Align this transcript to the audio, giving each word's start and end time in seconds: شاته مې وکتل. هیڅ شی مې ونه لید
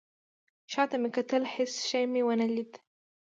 شاته 0.71 0.95
مې 1.01 1.07
وکتل. 1.09 1.43
هیڅ 1.53 1.73
شی 1.87 2.03
مې 2.11 2.21
ونه 2.25 2.47
لید 2.55 2.71